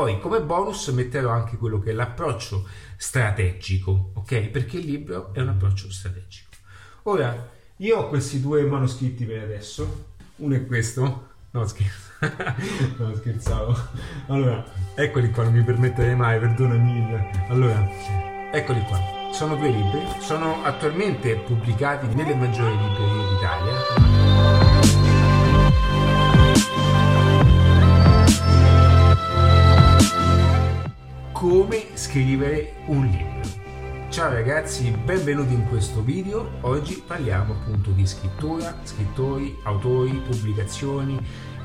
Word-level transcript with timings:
Poi 0.00 0.18
come 0.18 0.40
bonus 0.40 0.88
metterò 0.88 1.28
anche 1.28 1.58
quello 1.58 1.78
che 1.78 1.90
è 1.90 1.92
l'approccio 1.92 2.66
strategico, 2.96 4.12
ok? 4.14 4.46
Perché 4.46 4.78
il 4.78 4.86
libro 4.86 5.34
è 5.34 5.42
un 5.42 5.48
approccio 5.48 5.92
strategico. 5.92 6.56
Ora, 7.02 7.50
io 7.76 7.98
ho 7.98 8.08
questi 8.08 8.40
due 8.40 8.62
manoscritti 8.62 9.26
per 9.26 9.42
adesso, 9.42 10.06
uno 10.36 10.54
è 10.54 10.64
questo, 10.64 11.28
no 11.50 11.66
scherzo, 11.66 12.12
no 12.96 13.14
scherzavo, 13.14 13.76
allora, 14.28 14.64
eccoli 14.94 15.30
qua, 15.30 15.44
non 15.44 15.52
mi 15.52 15.64
permetterei 15.64 16.16
mai, 16.16 16.38
perdonami, 16.38 17.44
allora, 17.48 17.86
eccoli 18.52 18.80
qua. 18.84 18.98
Sono 19.34 19.54
due 19.56 19.68
libri, 19.68 20.00
sono 20.20 20.64
attualmente 20.64 21.36
pubblicati 21.40 22.06
nelle 22.14 22.34
maggiori 22.34 22.74
librerie 22.74 23.28
d'Italia. 23.34 24.69
Come 31.40 31.86
scrivere 31.94 32.74
un 32.88 33.06
libro. 33.06 33.40
Ciao 34.10 34.30
ragazzi, 34.30 34.90
benvenuti 34.90 35.54
in 35.54 35.66
questo 35.68 36.02
video. 36.02 36.58
Oggi 36.60 37.02
parliamo 37.06 37.54
appunto 37.54 37.92
di 37.92 38.06
scrittura, 38.06 38.78
scrittori, 38.82 39.56
autori, 39.62 40.18
pubblicazioni, 40.18 41.18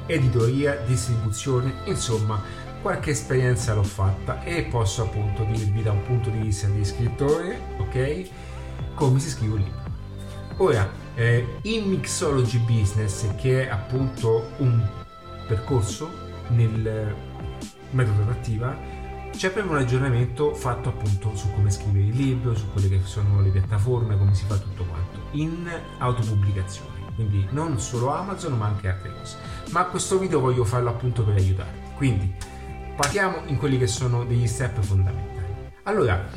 editoria, 0.05 0.77
distribuzione, 0.87 1.73
insomma, 1.87 2.41
qualche 2.81 3.09
esperienza 3.09 3.73
l'ho 3.73 3.83
fatta 3.83 4.41
e 4.45 4.63
posso 4.63 5.01
appunto 5.01 5.43
dirvi 5.43 5.83
da 5.83 5.91
un 5.91 6.03
punto 6.03 6.29
di 6.29 6.37
vista 6.39 6.67
di 6.67 6.85
scrittore, 6.85 7.59
ok, 7.77 8.29
come 8.93 9.19
si 9.19 9.29
scrive 9.29 9.55
un 9.55 9.59
libro. 9.59 9.83
Ora, 10.63 10.89
eh, 11.15 11.45
in 11.63 11.89
Mixology 11.89 12.59
Business, 12.59 13.27
che 13.35 13.67
è 13.67 13.69
appunto 13.69 14.51
un 14.59 14.81
percorso 15.45 16.09
nel 16.47 17.13
metodo 17.89 18.31
attiva, 18.31 18.94
c'è 19.35 19.51
proprio 19.51 19.73
un 19.73 19.79
aggiornamento 19.79 20.53
fatto 20.53 20.89
appunto 20.89 21.35
su 21.35 21.51
come 21.51 21.69
scrivere 21.69 22.05
il 22.05 22.15
libro, 22.15 22.55
su 22.55 22.71
quelle 22.71 22.87
che 22.87 23.01
sono 23.03 23.41
le 23.41 23.49
piattaforme, 23.49 24.17
come 24.17 24.33
si 24.33 24.45
fa 24.45 24.55
tutto 24.55 24.85
quanto, 24.85 25.19
in 25.31 25.69
autopubblicazione. 25.97 26.93
Quindi 27.15 27.45
non 27.51 27.79
solo 27.79 28.13
Amazon 28.13 28.57
ma 28.57 28.67
anche 28.67 28.87
altre 28.87 29.13
cose. 29.13 29.37
Ma 29.71 29.85
questo 29.85 30.17
video 30.17 30.39
voglio 30.39 30.63
farlo 30.63 30.89
appunto 30.89 31.23
per 31.23 31.35
aiutarvi. 31.35 31.79
Quindi 31.95 32.33
partiamo 32.95 33.41
in 33.47 33.57
quelli 33.57 33.77
che 33.77 33.87
sono 33.87 34.23
degli 34.23 34.47
step 34.47 34.79
fondamentali. 34.79 35.53
Allora, 35.83 36.27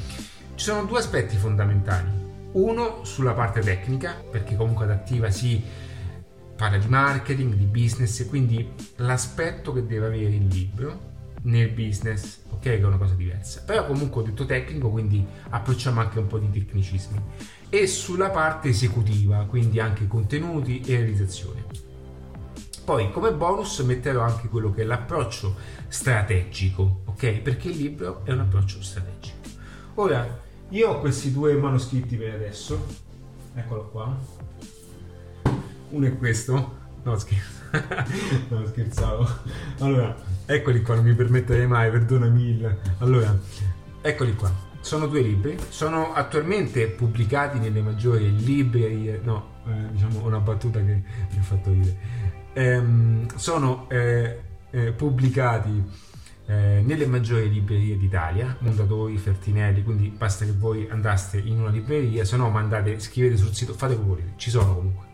ci 0.54 0.64
sono 0.64 0.84
due 0.84 0.98
aspetti 0.98 1.36
fondamentali. 1.36 2.26
Uno 2.52 3.04
sulla 3.04 3.32
parte 3.32 3.60
tecnica, 3.60 4.14
perché 4.28 4.56
comunque 4.56 4.84
adattiva 4.84 5.30
si 5.30 5.62
parla 6.56 6.78
di 6.78 6.88
marketing, 6.88 7.54
di 7.54 7.64
business, 7.64 8.26
quindi 8.26 8.72
l'aspetto 8.96 9.72
che 9.72 9.86
deve 9.86 10.06
avere 10.06 10.34
il 10.34 10.46
libro 10.46 11.16
nel 11.48 11.70
business, 11.70 12.40
ok? 12.50 12.60
Che 12.60 12.78
è 12.78 12.84
una 12.84 12.96
cosa 12.96 13.14
diversa. 13.14 13.62
Però 13.64 13.86
comunque 13.86 14.22
ho 14.22 14.24
detto 14.24 14.46
tecnico, 14.46 14.90
quindi 14.90 15.24
approcciamo 15.50 16.00
anche 16.00 16.18
un 16.18 16.26
po' 16.26 16.38
di 16.38 16.50
tecnicismi. 16.50 17.20
E 17.68 17.86
sulla 17.86 18.30
parte 18.30 18.68
esecutiva, 18.68 19.44
quindi 19.44 19.80
anche 19.80 20.06
contenuti 20.06 20.80
e 20.80 20.96
realizzazione. 20.96 21.64
Poi 22.84 23.10
come 23.10 23.32
bonus 23.32 23.80
metterò 23.80 24.22
anche 24.22 24.48
quello 24.48 24.72
che 24.72 24.82
è 24.82 24.84
l'approccio 24.84 25.56
strategico, 25.88 27.02
ok? 27.04 27.40
Perché 27.40 27.68
il 27.68 27.76
libro 27.76 28.24
è 28.24 28.32
un 28.32 28.40
approccio 28.40 28.80
strategico. 28.82 29.36
Ora, 29.94 30.40
io 30.70 30.90
ho 30.90 31.00
questi 31.00 31.32
due 31.32 31.54
manoscritti 31.54 32.16
per 32.16 32.34
adesso, 32.34 32.86
eccolo 33.54 33.88
qua. 33.90 34.16
Uno 35.90 36.06
è 36.06 36.16
questo, 36.16 36.76
no 37.02 37.18
scherzo, 37.18 37.62
no 38.48 38.66
scherzavo. 38.66 39.26
Allora, 39.80 40.14
Eccoli 40.50 40.80
qua, 40.80 40.94
non 40.94 41.04
mi 41.04 41.12
permetterei 41.12 41.66
mai, 41.66 41.90
perdonami. 41.90 42.64
Allora, 43.00 43.38
eccoli 44.00 44.34
qua. 44.34 44.50
Sono 44.80 45.06
due 45.06 45.20
libri, 45.20 45.58
sono 45.68 46.14
attualmente 46.14 46.86
pubblicati 46.86 47.58
nelle 47.58 47.82
maggiori 47.82 48.34
librerie. 48.34 49.20
No, 49.22 49.56
eh, 49.66 49.92
diciamo 49.92 50.24
una 50.24 50.38
battuta 50.38 50.78
che 50.78 50.92
mi 50.94 51.38
ha 51.38 51.42
fatto 51.42 51.70
ridere. 51.70 51.98
Ehm, 52.54 53.26
sono 53.36 53.90
eh, 53.90 54.40
eh, 54.70 54.92
pubblicati 54.92 55.84
eh, 56.46 56.82
nelle 56.82 57.06
maggiori 57.06 57.50
librerie 57.50 57.98
d'Italia, 57.98 58.56
Mondadori, 58.60 59.18
Fertinelli, 59.18 59.82
quindi 59.82 60.08
basta 60.08 60.46
che 60.46 60.52
voi 60.52 60.88
andaste 60.88 61.36
in 61.36 61.60
una 61.60 61.68
libreria, 61.68 62.24
se 62.24 62.38
no 62.38 62.48
mandate, 62.48 62.98
scrivete 63.00 63.36
sul 63.36 63.54
sito, 63.54 63.74
fate 63.74 63.96
voi, 63.96 64.32
ci 64.36 64.48
sono 64.48 64.74
comunque. 64.76 65.06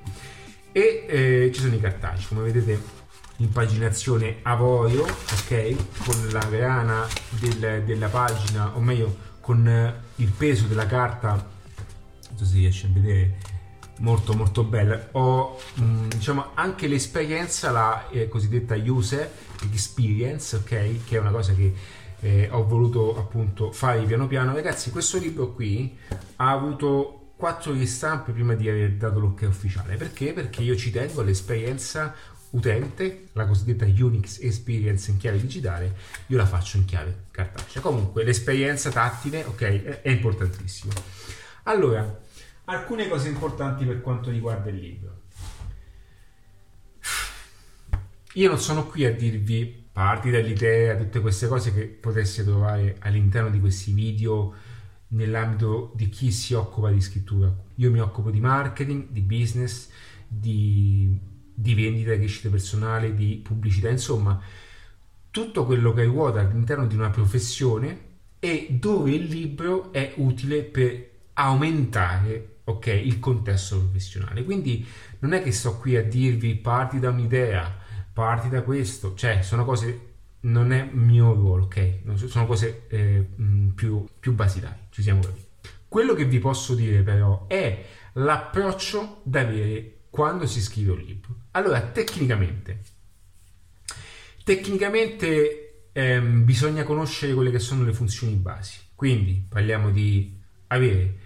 E 0.70 1.06
eh, 1.08 1.50
ci 1.52 1.60
sono 1.60 1.74
i 1.74 1.80
cartacei, 1.80 2.24
come 2.28 2.42
vedete 2.42 3.02
impaginazione 3.36 4.38
avorio, 4.42 5.02
ok? 5.02 5.76
Con 6.04 6.28
la 6.30 6.44
grana 6.44 7.06
del, 7.30 7.82
della 7.84 8.08
pagina, 8.08 8.76
o 8.76 8.80
meglio 8.80 9.32
con 9.40 9.66
eh, 9.66 9.94
il 10.16 10.30
peso 10.30 10.66
della 10.66 10.86
carta, 10.86 11.32
non 11.32 12.38
so 12.38 12.44
se 12.44 12.54
riesce 12.54 12.86
a 12.86 12.90
vedere, 12.92 13.38
molto 13.98 14.34
molto 14.34 14.64
bella. 14.64 15.08
Ho 15.12 15.58
mh, 15.74 15.82
mm, 15.82 16.08
diciamo 16.08 16.46
anche 16.54 16.86
l'esperienza, 16.86 17.70
la 17.70 18.08
eh, 18.10 18.28
cosiddetta 18.28 18.74
user 18.76 19.30
experience, 19.62 20.56
ok? 20.56 21.04
Che 21.04 21.16
è 21.16 21.18
una 21.18 21.30
cosa 21.30 21.52
che 21.54 21.74
eh, 22.20 22.48
ho 22.50 22.64
voluto 22.64 23.18
appunto 23.18 23.72
fare 23.72 24.02
piano 24.04 24.26
piano. 24.26 24.54
Ragazzi, 24.54 24.90
questo 24.90 25.18
libro 25.18 25.52
qui 25.52 25.96
ha 26.36 26.50
avuto 26.50 27.32
quattro 27.36 27.72
ristampe 27.72 28.32
prima 28.32 28.54
di 28.54 28.68
aver 28.68 28.92
dato 28.92 29.18
l'ok 29.18 29.44
ufficiale. 29.48 29.96
Perché? 29.96 30.32
Perché 30.32 30.62
io 30.62 30.76
ci 30.76 30.90
tengo 30.90 31.20
all'esperienza 31.20 32.14
utente, 32.54 33.28
la 33.32 33.46
cosiddetta 33.46 33.84
Unix 33.84 34.38
Experience 34.40 35.10
in 35.10 35.18
chiave 35.18 35.40
digitale, 35.40 35.94
io 36.28 36.36
la 36.36 36.46
faccio 36.46 36.76
in 36.76 36.84
chiave 36.84 37.26
cartacea. 37.30 37.82
Comunque 37.82 38.24
l'esperienza 38.24 38.90
tattile, 38.90 39.44
ok, 39.44 40.02
è 40.02 40.08
importantissima. 40.08 40.92
Allora, 41.64 42.20
alcune 42.64 43.08
cose 43.08 43.28
importanti 43.28 43.84
per 43.84 44.00
quanto 44.00 44.30
riguarda 44.30 44.70
il 44.70 44.76
libro. 44.76 45.22
Io 48.34 48.48
non 48.48 48.58
sono 48.58 48.86
qui 48.86 49.04
a 49.04 49.14
dirvi 49.14 49.82
parti 49.92 50.30
dall'idea, 50.30 50.96
tutte 50.96 51.20
queste 51.20 51.46
cose 51.46 51.72
che 51.72 51.86
potreste 51.86 52.42
trovare 52.42 52.96
all'interno 53.00 53.50
di 53.50 53.60
questi 53.60 53.92
video 53.92 54.54
nell'ambito 55.08 55.92
di 55.94 56.08
chi 56.08 56.32
si 56.32 56.54
occupa 56.54 56.90
di 56.90 57.00
scrittura. 57.00 57.52
Io 57.76 57.90
mi 57.90 58.00
occupo 58.00 58.30
di 58.30 58.40
marketing, 58.40 59.08
di 59.10 59.20
business, 59.20 59.88
di 60.26 61.32
di 61.54 61.74
vendita, 61.74 62.14
crescita 62.16 62.48
personale, 62.48 63.14
di 63.14 63.40
pubblicità, 63.42 63.88
insomma, 63.88 64.40
tutto 65.30 65.64
quello 65.64 65.92
che 65.92 66.04
ruota 66.04 66.40
all'interno 66.40 66.86
di 66.86 66.94
una 66.94 67.10
professione 67.10 68.12
e 68.38 68.68
dove 68.70 69.12
il 69.12 69.24
libro 69.24 69.92
è 69.92 70.12
utile 70.16 70.62
per 70.62 71.10
aumentare 71.34 72.58
ok, 72.64 72.86
il 72.86 73.18
contesto 73.18 73.78
professionale. 73.78 74.44
Quindi 74.44 74.86
non 75.20 75.32
è 75.32 75.42
che 75.42 75.52
sto 75.52 75.78
qui 75.78 75.96
a 75.96 76.02
dirvi 76.04 76.54
parti 76.54 76.98
da 76.98 77.10
un'idea, 77.10 77.78
parti 78.12 78.48
da 78.48 78.62
questo, 78.62 79.14
cioè 79.14 79.42
sono 79.42 79.64
cose, 79.64 80.12
non 80.40 80.72
è 80.72 80.88
mio 80.92 81.32
ruolo, 81.32 81.64
ok? 81.64 82.00
Sono 82.26 82.46
cose 82.46 82.86
eh, 82.88 83.26
più, 83.74 84.06
più 84.18 84.34
basilari, 84.34 84.78
ci 84.90 85.02
siamo 85.02 85.20
capiti. 85.20 85.46
Quello 85.88 86.14
che 86.14 86.24
vi 86.24 86.38
posso 86.38 86.74
dire 86.74 87.02
però 87.02 87.46
è 87.46 87.84
l'approccio 88.14 89.20
da 89.22 89.40
avere 89.40 89.92
quando 90.10 90.46
si 90.46 90.60
scrive 90.60 90.92
un 90.92 90.98
libro. 90.98 91.34
Allora, 91.56 91.80
tecnicamente, 91.82 92.80
tecnicamente 94.42 95.88
ehm, 95.92 96.44
bisogna 96.44 96.82
conoscere 96.82 97.32
quelle 97.32 97.52
che 97.52 97.60
sono 97.60 97.84
le 97.84 97.92
funzioni 97.92 98.34
basi. 98.34 98.78
Quindi 98.96 99.46
parliamo 99.48 99.90
di 99.90 100.36
avere 100.68 101.18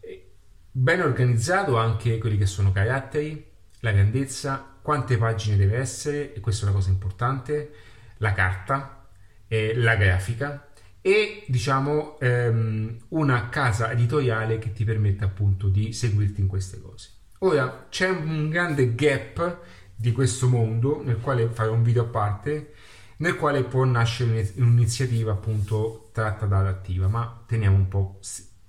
eh, 0.00 0.32
ben 0.70 1.00
organizzato 1.00 1.78
anche 1.78 2.18
quelli 2.18 2.36
che 2.36 2.44
sono 2.44 2.72
caratteri, 2.72 3.52
la 3.80 3.92
grandezza, 3.92 4.78
quante 4.82 5.16
pagine 5.16 5.56
deve 5.56 5.78
essere, 5.78 6.34
e 6.34 6.40
questa 6.40 6.66
è 6.66 6.68
una 6.68 6.76
cosa 6.76 6.90
importante, 6.90 7.72
la 8.18 8.34
carta, 8.34 9.08
eh, 9.48 9.74
la 9.76 9.96
grafica 9.96 10.68
e 11.00 11.44
diciamo 11.48 12.18
ehm, 12.20 12.98
una 13.08 13.48
casa 13.48 13.90
editoriale 13.92 14.58
che 14.58 14.72
ti 14.72 14.84
permetta 14.84 15.24
appunto 15.24 15.68
di 15.68 15.94
seguirti 15.94 16.42
in 16.42 16.48
queste 16.48 16.82
cose. 16.82 17.12
Ora 17.38 17.86
c'è 17.90 18.08
un 18.08 18.48
grande 18.48 18.94
gap 18.94 19.58
di 19.94 20.12
questo 20.12 20.48
mondo 20.48 21.02
nel 21.02 21.20
quale 21.20 21.48
fare 21.48 21.70
un 21.70 21.82
video 21.82 22.02
a 22.02 22.06
parte 22.06 22.74
nel 23.16 23.36
quale 23.36 23.62
può 23.62 23.84
nascere 23.84 24.52
un'iniziativa 24.56 25.32
appunto 25.32 26.10
tratta 26.12 26.46
da 26.46 26.58
adattiva 26.58 27.06
ma 27.06 27.44
teniamo 27.46 27.76
un 27.76 27.88
po' 27.88 28.18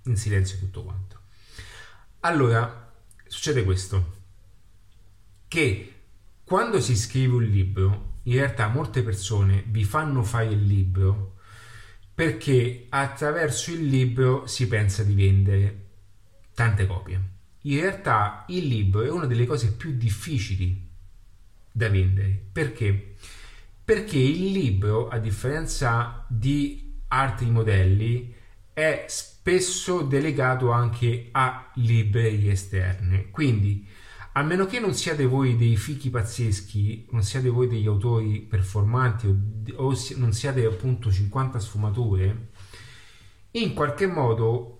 in 0.03 0.15
silenzio 0.15 0.57
tutto 0.59 0.83
quanto. 0.83 1.19
Allora 2.21 2.94
succede 3.25 3.63
questo 3.63 4.13
che 5.47 5.94
quando 6.44 6.79
si 6.79 6.95
scrive 6.95 7.35
un 7.35 7.44
libro 7.44 8.13
in 8.23 8.33
realtà 8.33 8.67
molte 8.67 9.03
persone 9.03 9.63
vi 9.67 9.83
fanno 9.83 10.23
fare 10.23 10.45
il 10.45 10.65
libro 10.65 11.38
perché 12.13 12.88
attraverso 12.89 13.71
il 13.71 13.85
libro 13.85 14.47
si 14.47 14.67
pensa 14.67 15.03
di 15.03 15.13
vendere 15.13 15.85
tante 16.53 16.88
copie 16.88 17.35
in 17.73 17.81
realtà 17.81 18.45
il 18.50 18.65
libro 18.67 19.03
è 19.03 19.09
una 19.09 19.25
delle 19.25 19.45
cose 19.45 19.73
più 19.73 19.95
difficili 19.95 20.89
da 21.71 21.89
vendere 21.89 22.41
perché 22.51 23.15
Perché 23.85 24.17
il 24.17 24.51
libro, 24.51 25.09
a 25.09 25.19
differenza 25.19 26.25
di 26.27 26.95
altri 27.09 27.51
modelli, 27.51 28.33
è 28.73 29.06
spesso 29.07 30.01
delegato 30.01 30.71
anche 30.71 31.29
a 31.31 31.69
librerie 31.75 32.53
esterne. 32.53 33.29
Quindi, 33.29 33.88
a 34.31 34.41
meno 34.41 34.65
che 34.65 34.79
non 34.79 34.95
siate 34.95 35.27
voi 35.27 35.56
dei 35.56 35.75
fichi 35.75 36.09
pazzeschi, 36.09 37.09
non 37.12 37.21
siate 37.21 37.47
voi 37.50 37.67
degli 37.67 37.85
autori 37.85 38.39
performanti 38.39 39.27
o, 39.27 39.35
o 39.75 39.95
non 40.15 40.33
siate 40.33 40.65
appunto 40.65 41.12
50 41.12 41.59
sfumature, 41.59 42.47
in 43.51 43.75
qualche 43.75 44.07
modo 44.07 44.75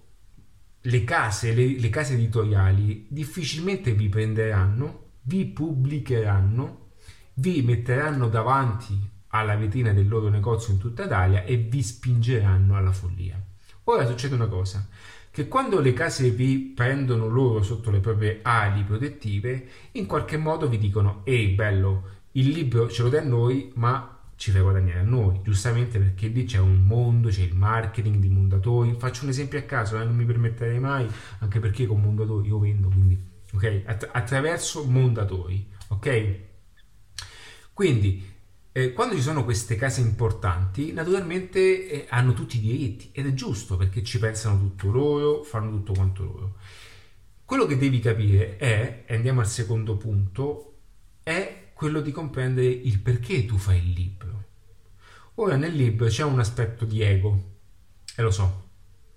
le 0.88 1.04
case, 1.04 1.54
le, 1.54 1.80
le 1.80 1.90
case 1.90 2.14
editoriali 2.14 3.08
difficilmente 3.10 3.94
vi 3.94 4.10
prenderanno, 4.10 5.04
vi 5.24 5.46
pubblicheranno, 5.46 6.90
vi 7.36 7.62
metteranno 7.62 8.28
davanti 8.28 8.98
alla 9.30 9.56
vetrina 9.56 9.94
del 9.94 10.08
loro 10.08 10.30
negozio 10.30 10.74
in 10.74 10.80
tutta 10.80 11.06
Italia 11.06 11.44
e 11.44 11.58
vi 11.58 11.82
spingeranno 11.82 12.76
alla 12.76 12.92
follia. 12.92 13.42
Ora 13.86 14.06
succede 14.06 14.36
una 14.36 14.48
cosa, 14.48 14.88
che 15.32 15.48
quando 15.48 15.80
le 15.80 15.94
case 15.94 16.30
vi 16.30 16.72
prendono 16.76 17.28
loro 17.28 17.62
sotto 17.62 17.90
le 17.90 18.00
proprie 18.00 18.40
ali 18.44 18.84
protettive, 18.84 19.68
in 19.94 20.06
qualche 20.06 20.38
modo 20.38 20.70
vi 20.70 20.78
dicono, 20.78 21.22
ehi 21.26 21.50
bello, 21.50 22.10
il 22.34 22.50
libro 22.50 22.90
ce 22.90 23.04
lo 23.04 23.10
dai 23.10 23.22
a 23.22 23.28
noi, 23.28 23.72
ma 23.76 24.15
ci 24.36 24.52
fai 24.52 24.62
guadagnare 24.62 25.00
a 25.00 25.04
noi, 25.04 25.40
giustamente 25.44 25.98
perché 25.98 26.28
lì 26.28 26.44
c'è 26.46 26.60
un 26.60 26.84
mondo, 26.84 27.30
c'è 27.30 27.44
il 27.44 27.56
marketing 27.56 28.18
di 28.18 28.30
Mondatori. 28.30 28.96
Faccio 28.98 29.24
un 29.24 29.30
esempio 29.30 29.58
a 29.60 29.64
caso, 29.64 30.00
eh, 30.00 30.04
non 30.04 30.16
mi 30.16 30.26
permetterei 30.26 30.80
mai, 30.80 31.08
anche 31.40 31.60
perché 31.60 31.86
con 31.86 32.02
Mondatori 32.02 32.48
io 32.48 32.60
vendo, 32.60 32.90
quindi, 32.90 33.18
ok? 33.54 33.84
Att- 33.86 34.10
attraverso 34.12 34.84
Mondatori, 34.86 35.68
ok? 35.90 36.40
Quindi, 37.74 38.34
eh, 38.72 38.92
quando 38.92 39.16
ci 39.16 39.22
sono 39.22 39.46
queste 39.46 39.76
case 39.76 40.02
importanti, 40.02 40.92
naturalmente 40.92 41.90
eh, 41.90 42.06
hanno 42.10 42.34
tutti 42.34 42.58
i 42.58 42.60
diritti 42.60 43.10
ed 43.14 43.28
è 43.28 43.34
giusto 43.34 43.78
perché 43.78 44.04
ci 44.04 44.20
pensano 44.20 44.60
tutto 44.60 44.92
loro, 44.92 45.44
fanno 45.44 45.72
tutto 45.72 45.94
quanto 45.94 46.24
loro. 46.24 46.56
Quello 47.46 47.66
che 47.66 47.78
devi 47.78 48.00
capire 48.00 48.58
è, 48.58 49.04
e 49.06 49.16
andiamo 49.16 49.40
al 49.40 49.48
secondo 49.48 49.96
punto, 49.98 50.74
è 51.24 51.65
quello 51.76 52.00
di 52.00 52.14
comprendere 52.14 52.68
il 52.68 53.00
perché 53.00 53.46
tu 53.46 53.58
fai 53.58 53.80
il 53.80 53.92
libro. 53.92 54.44
Ora 55.36 55.58
nel 55.58 55.74
libro 55.74 56.08
c'è 56.08 56.24
un 56.24 56.40
aspetto 56.40 56.86
di 56.86 57.02
ego, 57.02 57.58
e 58.16 58.22
lo 58.22 58.32
so, 58.32 58.70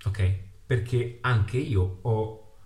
ok? 0.05 0.35
Perché 0.67 1.19
anche 1.21 1.57
io 1.57 2.01
ho, 2.03 2.57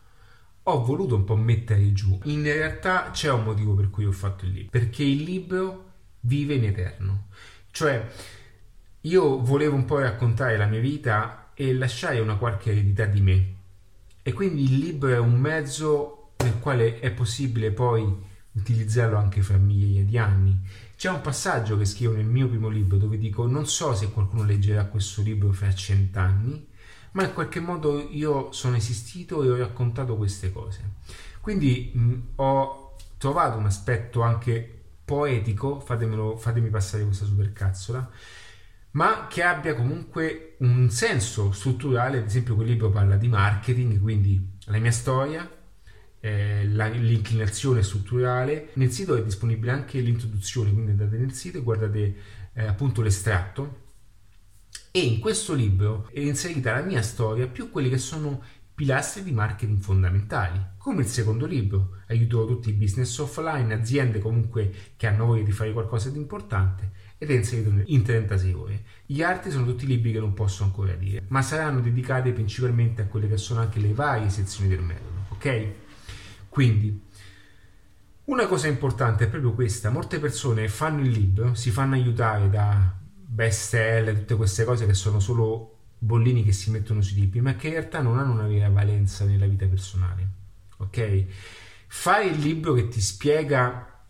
ho 0.62 0.84
voluto 0.84 1.14
un 1.14 1.24
po' 1.24 1.36
mettere 1.36 1.92
giù. 1.92 2.18
In 2.24 2.42
realtà 2.42 3.10
c'è 3.10 3.30
un 3.30 3.44
motivo 3.44 3.74
per 3.74 3.90
cui 3.90 4.06
ho 4.06 4.12
fatto 4.12 4.46
il 4.46 4.52
libro, 4.52 4.70
perché 4.70 5.02
il 5.02 5.24
libro 5.24 5.90
vive 6.20 6.54
in 6.54 6.64
eterno. 6.64 7.26
Cioè, 7.70 8.10
io 9.02 9.42
volevo 9.42 9.76
un 9.76 9.84
po' 9.84 9.98
raccontare 9.98 10.56
la 10.56 10.66
mia 10.66 10.80
vita 10.80 11.50
e 11.52 11.74
lasciare 11.74 12.18
una 12.18 12.36
qualche 12.36 12.70
eredità 12.70 13.04
di 13.04 13.20
me. 13.20 13.54
E 14.22 14.32
quindi 14.32 14.64
il 14.64 14.78
libro 14.78 15.10
è 15.10 15.18
un 15.18 15.38
mezzo 15.38 16.30
nel 16.38 16.58
quale 16.60 16.98
è 16.98 17.10
possibile 17.10 17.72
poi 17.72 18.30
utilizzarlo 18.52 19.16
anche 19.16 19.42
fra 19.42 19.56
migliaia 19.56 20.04
di 20.04 20.18
anni. 20.18 20.60
C'è 20.96 21.10
un 21.10 21.20
passaggio 21.20 21.76
che 21.76 21.84
scrivo 21.84 22.14
nel 22.14 22.26
mio 22.26 22.48
primo 22.48 22.68
libro 22.68 22.96
dove 22.96 23.18
dico 23.18 23.46
non 23.46 23.66
so 23.66 23.94
se 23.94 24.10
qualcuno 24.10 24.44
leggerà 24.44 24.84
questo 24.86 25.22
libro 25.22 25.52
fra 25.52 25.74
cent'anni, 25.74 26.66
ma 27.12 27.24
in 27.24 27.32
qualche 27.32 27.60
modo 27.60 28.08
io 28.10 28.52
sono 28.52 28.76
esistito 28.76 29.42
e 29.42 29.50
ho 29.50 29.56
raccontato 29.56 30.16
queste 30.16 30.52
cose. 30.52 30.94
Quindi 31.40 31.90
mh, 31.94 32.14
ho 32.36 32.94
trovato 33.18 33.58
un 33.58 33.66
aspetto 33.66 34.22
anche 34.22 34.80
poetico, 35.04 35.80
fatemi 35.80 36.70
passare 36.70 37.04
questa 37.04 37.24
supercazzola, 37.24 38.10
ma 38.92 39.26
che 39.28 39.42
abbia 39.42 39.74
comunque 39.74 40.56
un 40.58 40.88
senso 40.90 41.52
strutturale, 41.52 42.18
ad 42.18 42.26
esempio 42.26 42.54
quel 42.54 42.68
libro 42.68 42.90
parla 42.90 43.16
di 43.16 43.28
marketing, 43.28 44.00
quindi 44.00 44.58
la 44.66 44.78
mia 44.78 44.92
storia, 44.92 45.48
eh, 46.24 46.68
la, 46.68 46.86
l'inclinazione 46.86 47.82
strutturale. 47.82 48.70
Nel 48.74 48.92
sito 48.92 49.16
è 49.16 49.24
disponibile 49.24 49.72
anche 49.72 49.98
l'introduzione, 49.98 50.72
quindi 50.72 50.92
andate 50.92 51.16
nel 51.16 51.32
sito 51.32 51.58
e 51.58 51.62
guardate 51.62 52.16
eh, 52.54 52.64
appunto 52.64 53.02
l'estratto. 53.02 53.80
E 54.92 55.00
in 55.00 55.18
questo 55.18 55.52
libro 55.52 56.08
è 56.12 56.20
inserita 56.20 56.74
la 56.74 56.82
mia 56.82 57.02
storia 57.02 57.48
più 57.48 57.70
quelli 57.70 57.88
che 57.88 57.98
sono 57.98 58.42
pilastri 58.74 59.22
di 59.24 59.32
marketing 59.32 59.80
fondamentali, 59.80 60.58
come 60.78 61.02
il 61.02 61.08
secondo 61.08 61.44
libro, 61.44 61.98
aiuto 62.08 62.46
tutti 62.46 62.70
i 62.70 62.74
business 62.74 63.18
offline, 63.18 63.72
aziende 63.74 64.18
comunque 64.18 64.72
che 64.96 65.06
hanno 65.06 65.26
voglia 65.26 65.42
di 65.42 65.52
fare 65.52 65.72
qualcosa 65.72 66.08
di 66.08 66.18
importante 66.18 66.90
ed 67.18 67.30
è 67.30 67.34
inserito 67.34 67.72
in 67.84 68.02
36 68.02 68.52
ore. 68.52 68.84
Gli 69.06 69.22
altri 69.22 69.50
sono 69.50 69.66
tutti 69.66 69.86
libri 69.86 70.12
che 70.12 70.20
non 70.20 70.34
posso 70.34 70.62
ancora 70.62 70.94
dire, 70.94 71.24
ma 71.28 71.42
saranno 71.42 71.80
dedicati 71.80 72.32
principalmente 72.32 73.02
a 73.02 73.06
quelle 73.06 73.28
che 73.28 73.36
sono 73.36 73.60
anche 73.60 73.80
le 73.80 73.92
varie 73.92 74.30
sezioni 74.30 74.68
del 74.68 74.82
metodo, 74.82 75.26
ok? 75.30 75.66
Quindi, 76.52 77.00
una 78.24 78.46
cosa 78.46 78.68
importante 78.68 79.24
è 79.24 79.28
proprio 79.28 79.54
questa, 79.54 79.88
molte 79.88 80.18
persone 80.18 80.68
fanno 80.68 81.00
il 81.00 81.08
libro, 81.08 81.54
si 81.54 81.70
fanno 81.70 81.94
aiutare 81.94 82.50
da 82.50 82.94
bestseller, 83.10 84.18
tutte 84.18 84.36
queste 84.36 84.64
cose 84.64 84.84
che 84.84 84.92
sono 84.92 85.18
solo 85.18 85.76
bollini 85.96 86.44
che 86.44 86.52
si 86.52 86.70
mettono 86.70 87.00
sui 87.00 87.20
libri, 87.20 87.40
ma 87.40 87.56
che 87.56 87.68
in 87.68 87.72
realtà 87.72 88.02
non 88.02 88.18
hanno 88.18 88.34
una 88.34 88.46
vera 88.46 88.68
valenza 88.68 89.24
nella 89.24 89.46
vita 89.46 89.64
personale. 89.64 90.28
Ok? 90.76 91.24
Fare 91.86 92.26
il 92.26 92.38
libro 92.38 92.74
che 92.74 92.88
ti 92.88 93.00
spiega 93.00 94.04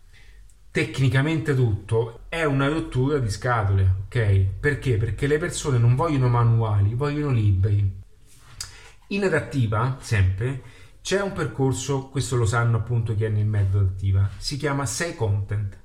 tecnicamente 0.69 1.55
tutto 1.55 2.25
è 2.27 2.43
una 2.43 2.67
rottura 2.67 3.19
di 3.19 3.29
scatole, 3.29 3.99
ok? 4.07 4.47
Perché? 4.59 4.97
Perché 4.97 5.27
le 5.27 5.37
persone 5.37 5.77
non 5.77 5.95
vogliono 5.95 6.27
manuali, 6.27 6.93
vogliono 6.93 7.31
libri. 7.31 8.01
In 9.07 9.23
adattiva, 9.23 9.97
sempre, 10.01 10.81
c'è 11.03 11.21
un 11.21 11.33
percorso, 11.33 12.07
questo 12.07 12.37
lo 12.37 12.45
sanno 12.45 12.77
appunto 12.77 13.13
chi 13.13 13.25
è 13.25 13.29
nel 13.29 13.45
metodo 13.45 13.83
attiva, 13.83 14.29
si 14.37 14.55
chiama 14.55 14.85
Say 14.85 15.15
Content. 15.15 15.77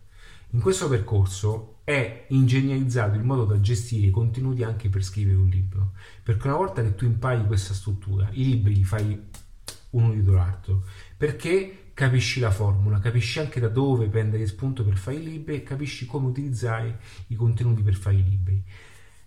In 0.50 0.60
questo 0.60 0.88
percorso 0.88 1.80
è 1.82 2.26
ingegnerizzato 2.28 3.16
il 3.16 3.24
modo 3.24 3.44
da 3.44 3.60
gestire 3.60 4.06
i 4.06 4.10
contenuti 4.10 4.62
anche 4.62 4.88
per 4.88 5.02
scrivere 5.02 5.36
un 5.36 5.48
libro. 5.48 5.94
Perché 6.22 6.46
una 6.46 6.56
volta 6.56 6.82
che 6.82 6.94
tu 6.94 7.04
impari 7.04 7.44
questa 7.46 7.74
struttura, 7.74 8.28
i 8.30 8.44
libri 8.44 8.76
li 8.76 8.84
fai 8.84 9.20
uno 9.90 10.12
dietro 10.12 10.34
l'altro, 10.34 10.84
perché 11.16 11.90
capisci 11.94 12.38
la 12.38 12.52
formula, 12.52 13.00
capisci 13.00 13.40
anche 13.40 13.58
da 13.58 13.68
dove 13.68 14.06
prendere 14.06 14.46
spunto 14.46 14.84
per 14.84 14.96
fare 14.96 15.16
i 15.16 15.24
libri 15.24 15.56
e 15.56 15.62
capisci 15.64 16.06
come 16.06 16.28
utilizzare 16.28 17.00
i 17.26 17.34
contenuti 17.34 17.82
per 17.82 17.96
fare 17.96 18.14
i 18.14 18.22
libri. 18.22 18.62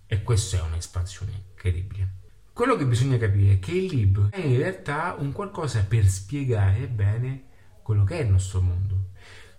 E 0.06 0.22
questa 0.22 0.56
è 0.56 0.62
un'espansione 0.62 1.32
incredibile. 1.50 2.20
Quello 2.54 2.76
che 2.76 2.84
bisogna 2.84 3.16
capire 3.16 3.54
è 3.54 3.58
che 3.58 3.72
il 3.72 3.86
libro 3.86 4.28
è 4.30 4.38
in 4.38 4.58
realtà 4.58 5.16
un 5.18 5.32
qualcosa 5.32 5.86
per 5.88 6.04
spiegare 6.06 6.86
bene 6.86 7.44
quello 7.82 8.04
che 8.04 8.18
è 8.18 8.24
il 8.24 8.30
nostro 8.30 8.60
mondo. 8.60 8.94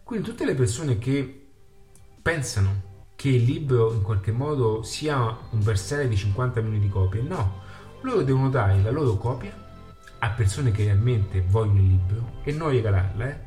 Quindi 0.04 0.30
tutte 0.30 0.46
le 0.46 0.54
persone 0.54 1.00
che 1.00 1.48
pensano 2.22 2.92
che 3.16 3.30
il 3.30 3.46
libro 3.46 3.92
in 3.94 4.04
qualche 4.04 4.32
modo 4.32 4.84
sia 4.84 5.18
un 5.18 5.64
bersaglio 5.64 6.10
di 6.10 6.16
50 6.16 6.62
milioni 6.62 6.86
di 6.86 6.90
copie, 6.90 7.24
no, 7.24 7.62
loro 8.02 8.22
devono 8.22 8.52
dare 8.52 8.80
la 8.80 8.92
loro 8.92 9.18
copia 9.18 9.52
a 10.20 10.30
persone 10.30 10.70
che 10.70 10.84
realmente 10.84 11.42
vogliono 11.42 11.80
il 11.80 11.88
libro 11.88 12.32
e 12.44 12.52
non 12.52 12.70
regalarla, 12.70 13.28
eh, 13.28 13.40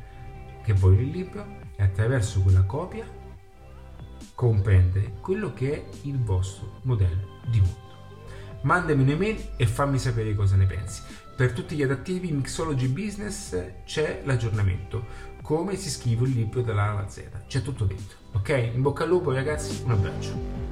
che 0.61 0.73
vogliono 0.73 1.03
il 1.03 1.11
libro 1.11 1.45
e 1.73 1.83
attraverso 1.83 2.41
quella 2.41 2.63
copia 2.63 3.05
comprendere 4.35 5.13
quello 5.21 5.53
che 5.53 5.73
è 5.73 5.85
il 6.01 6.21
vostro 6.21 6.79
modello 6.81 7.39
di 7.49 7.61
mondo 7.61 7.86
mandami 8.61 9.03
un'email 9.03 9.49
e 9.57 9.65
fammi 9.65 9.97
sapere 9.97 10.35
cosa 10.35 10.55
ne 10.55 10.65
pensi. 10.65 11.01
Per 11.35 11.51
tutti 11.51 11.75
gli 11.75 11.83
adattivi 11.83 12.31
Mixology 12.31 12.87
Business 12.87 13.55
c'è 13.85 14.21
l'aggiornamento, 14.23 15.05
come 15.41 15.75
si 15.75 15.89
scrive 15.89 16.25
il 16.25 16.33
libro 16.33 16.61
dalla 16.61 16.97
A 16.97 17.07
Z, 17.07 17.23
c'è 17.47 17.61
tutto 17.61 17.85
dentro. 17.85 18.17
Ok? 18.33 18.71
In 18.73 18.81
bocca 18.81 19.03
al 19.03 19.09
lupo 19.09 19.31
ragazzi, 19.31 19.83
un 19.83 19.91
abbraccio. 19.91 20.66